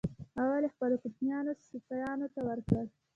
اول 0.39 0.63
یې 0.65 0.69
خپلو 0.73 0.95
کوچنیو 1.03 1.53
سپیانو 1.67 2.27
ته 2.33 2.39
ورکړه. 2.47 2.81